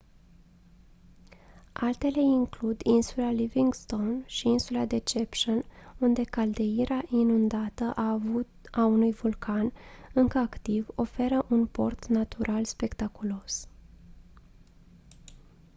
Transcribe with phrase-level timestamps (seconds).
[1.73, 5.63] altele includ insula livingstone și insula deception
[5.99, 7.93] unde caldeira inundată
[8.71, 9.73] a unui vulcan
[10.13, 13.67] încă activ oferă un port natural spectaculos